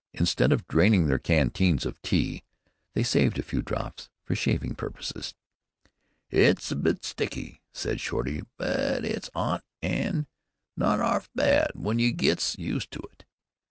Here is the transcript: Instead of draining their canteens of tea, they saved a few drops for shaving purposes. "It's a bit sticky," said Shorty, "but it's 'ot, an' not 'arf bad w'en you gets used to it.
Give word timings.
Instead 0.15 0.51
of 0.51 0.67
draining 0.67 1.05
their 1.05 1.19
canteens 1.19 1.85
of 1.85 2.01
tea, 2.01 2.41
they 2.95 3.03
saved 3.03 3.37
a 3.37 3.43
few 3.43 3.61
drops 3.61 4.09
for 4.23 4.33
shaving 4.33 4.73
purposes. 4.73 5.35
"It's 6.31 6.71
a 6.71 6.75
bit 6.75 7.05
sticky," 7.05 7.61
said 7.71 7.99
Shorty, 7.99 8.41
"but 8.57 9.05
it's 9.05 9.29
'ot, 9.35 9.63
an' 9.83 10.25
not 10.75 10.99
'arf 11.01 11.29
bad 11.35 11.67
w'en 11.75 11.99
you 11.99 12.13
gets 12.13 12.57
used 12.57 12.89
to 12.93 12.99
it. 13.11 13.25